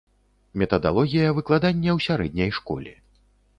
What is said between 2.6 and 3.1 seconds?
школе.